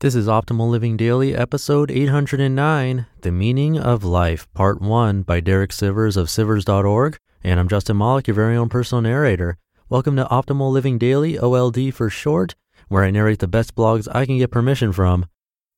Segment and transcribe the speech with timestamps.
[0.00, 5.72] This is Optimal Living Daily, episode 809 The Meaning of Life, Part 1 by Derek
[5.72, 7.18] Sivers of Sivers.org.
[7.42, 9.58] And I'm Justin Malik, your very own personal narrator.
[9.88, 12.54] Welcome to Optimal Living Daily, OLD for short,
[12.86, 15.26] where I narrate the best blogs I can get permission from.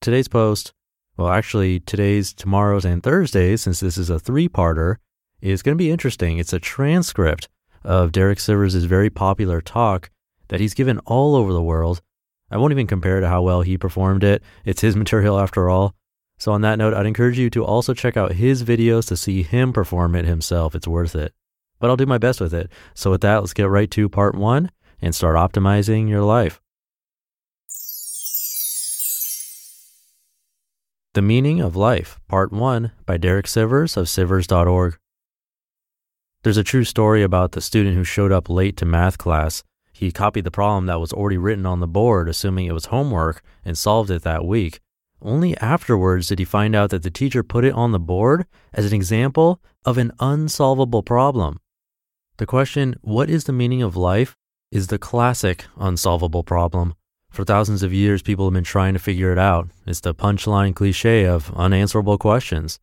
[0.03, 0.75] Today's post,
[1.17, 4.97] well, actually, today's, tomorrow's, and Thursday's, since this is a three parter,
[5.41, 6.37] is going to be interesting.
[6.37, 7.49] It's a transcript
[7.83, 10.11] of Derek Sivers' very popular talk
[10.49, 12.03] that he's given all over the world
[12.51, 14.43] I won't even compare to how well he performed it.
[14.65, 15.95] It's his material after all.
[16.39, 19.43] So, on that note, I'd encourage you to also check out his videos to see
[19.43, 20.75] him perform it himself.
[20.75, 21.35] It's worth it.
[21.79, 22.71] But I'll do my best with it.
[22.95, 24.71] So, with that, let's get right to part one
[25.03, 26.61] and start optimizing your life.
[31.13, 34.97] The Meaning of Life, Part 1 by Derek Sivers of Sivers.org.
[36.43, 39.65] There's a true story about the student who showed up late to math class
[40.01, 43.43] he copied the problem that was already written on the board, assuming it was homework,
[43.67, 44.81] and solved it that week.
[45.21, 48.87] Only afterwards did he find out that the teacher put it on the board as
[48.87, 51.61] an example of an unsolvable problem.
[52.39, 54.39] The question, what is the meaning of life,
[54.73, 56.95] is the classic unsolvable problem.
[57.31, 59.69] For thousands of years, people have been trying to figure it out.
[59.87, 62.81] It's the punchline cliche of unanswerable questions.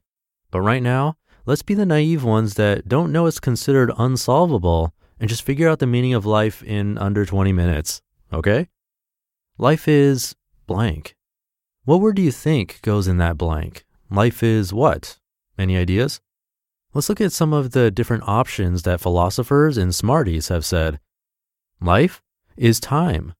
[0.51, 1.17] But right now,
[1.47, 5.79] let's be the naive ones that don't know it's considered unsolvable and just figure out
[5.79, 8.01] the meaning of life in under 20 minutes,
[8.31, 8.69] okay?
[9.57, 10.35] Life is
[10.67, 11.15] blank.
[11.85, 13.85] What word do you think goes in that blank?
[14.09, 15.17] Life is what?
[15.57, 16.21] Any ideas?
[16.93, 20.99] Let's look at some of the different options that philosophers and smarties have said.
[21.81, 22.21] Life
[22.55, 23.33] is time.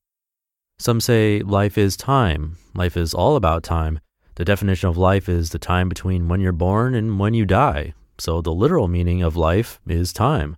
[0.80, 2.58] Some say life is time.
[2.76, 4.00] Life is all about time.
[4.36, 7.94] The definition of life is the time between when you're born and when you die.
[8.20, 10.58] So the literal meaning of life is time.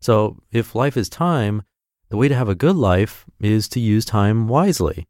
[0.00, 1.62] So, if life is time,
[2.08, 5.08] the way to have a good life is to use time wisely.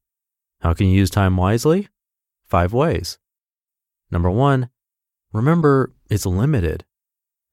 [0.61, 1.89] How can you use time wisely?
[2.47, 3.19] Five ways.
[4.11, 4.71] Number one,
[5.33, 6.85] remember it's limited.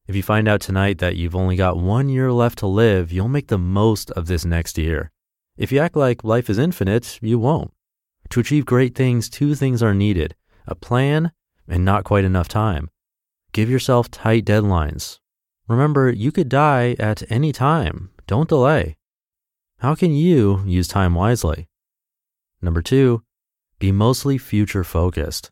[0.07, 3.27] If you find out tonight that you've only got one year left to live, you'll
[3.27, 5.11] make the most of this next year.
[5.57, 7.71] If you act like life is infinite, you won't.
[8.29, 10.35] To achieve great things, two things are needed
[10.67, 11.31] a plan
[11.67, 12.89] and not quite enough time.
[13.51, 15.19] Give yourself tight deadlines.
[15.67, 18.11] Remember, you could die at any time.
[18.27, 18.97] Don't delay.
[19.79, 21.67] How can you use time wisely?
[22.61, 23.23] Number two,
[23.79, 25.51] be mostly future focused.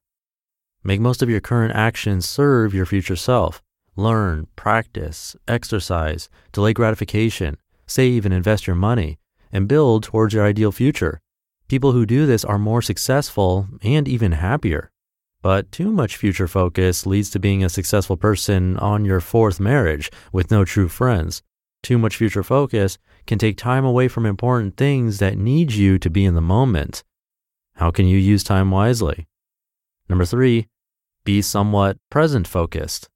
[0.84, 3.62] Make most of your current actions serve your future self.
[3.96, 9.20] Learn, practice, exercise, delay gratification, save and invest your money,
[9.52, 11.20] and build towards your ideal future.
[11.68, 14.92] People who do this are more successful and even happier.
[15.44, 20.10] But too much future focus leads to being a successful person on your fourth marriage
[20.32, 21.44] with no true friends.
[21.84, 26.10] Too much future focus can take time away from important things that need you to
[26.10, 27.04] be in the moment.
[27.76, 29.28] How can you use time wisely?
[30.08, 30.70] Number three,
[31.26, 33.10] be somewhat present focused.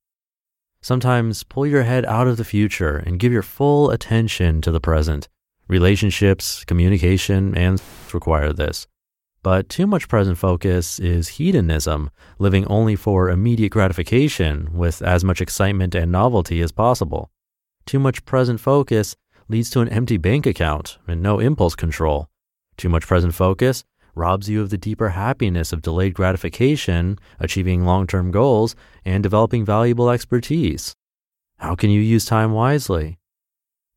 [0.81, 4.81] Sometimes pull your head out of the future and give your full attention to the
[4.81, 5.29] present.
[5.69, 7.81] Relationships, communication, and
[8.13, 8.85] require this.
[9.43, 12.09] But too much present focus is hedonism,
[12.39, 17.31] living only for immediate gratification with as much excitement and novelty as possible.
[17.85, 19.15] Too much present focus
[19.47, 22.29] leads to an empty bank account and no impulse control.
[22.75, 23.83] Too much present focus
[24.17, 28.75] robs you of the deeper happiness of delayed gratification, achieving long term goals,
[29.06, 30.95] and developing valuable expertise.
[31.57, 33.19] How can you use time wisely?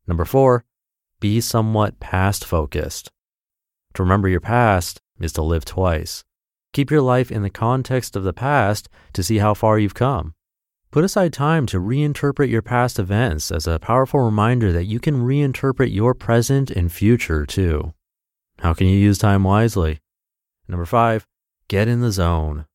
[0.06, 0.64] Number four,
[1.18, 3.10] be somewhat past focused.
[3.94, 6.24] To remember your past is to live twice.
[6.72, 10.34] Keep your life in the context of the past to see how far you've come.
[10.90, 15.22] Put aside time to reinterpret your past events as a powerful reminder that you can
[15.22, 17.92] reinterpret your present and future too.
[18.58, 20.00] How can you use time wisely?
[20.66, 21.26] Number five,
[21.68, 22.66] get in the zone.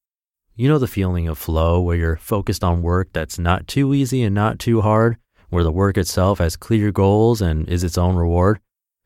[0.55, 4.23] You know the feeling of flow where you're focused on work that's not too easy
[4.23, 5.17] and not too hard,
[5.49, 8.59] where the work itself has clear goals and is its own reward.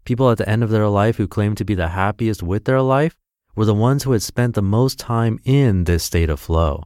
[0.06, 2.81] People at the end of their life who claim to be the happiest with their
[2.81, 3.15] life
[3.60, 6.82] were the ones who had spent the most time in this state of flow.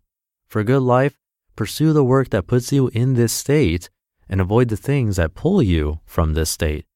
[0.48, 1.20] For a good life,
[1.56, 3.92] pursue the work that puts you in this state
[4.28, 6.88] and avoid the things that pull you from this state.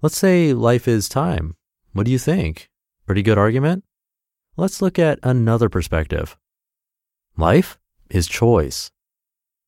[0.00, 1.56] Let's say life is time.
[1.92, 2.70] What do you think?
[3.04, 3.84] Pretty good argument?
[4.56, 6.34] Let's look at another perspective.
[7.36, 7.78] Life
[8.08, 8.90] is choice.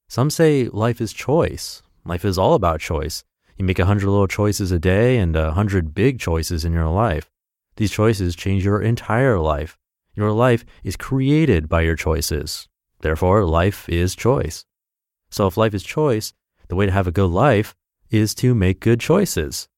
[0.09, 1.83] Some say life is choice.
[2.07, 3.25] Life is all about choice.
[3.59, 6.89] You make a hundred little choices a day and a hundred big choices in your
[6.89, 7.31] life.
[7.79, 9.79] These choices change your entire life.
[10.17, 12.69] Your life is created by your choices.
[13.03, 14.65] Therefore, life is choice.
[15.31, 16.33] So if life is choice,
[16.67, 17.77] the way to have a good life
[18.11, 19.69] is to make good choices.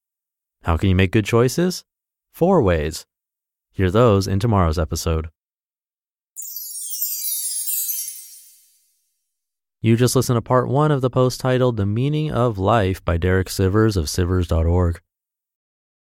[0.63, 1.85] How can you make good choices?
[2.33, 3.05] Four ways.
[3.71, 5.29] Hear those in tomorrow's episode.
[9.83, 13.19] You just listened to part one of the post titled The Meaning of Life by
[13.19, 15.03] Derek Sivers of Sivers.org.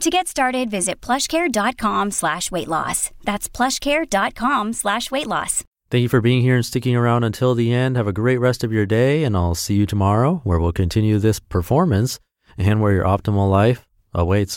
[0.00, 3.10] To get started, visit plushcare.com slash weight loss.
[3.24, 5.64] That's plushcare.com slash weight loss.
[5.90, 7.96] Thank you for being here and sticking around until the end.
[7.96, 11.18] Have a great rest of your day, and I'll see you tomorrow where we'll continue
[11.18, 12.20] this performance
[12.56, 14.56] and where your optimal life awaits.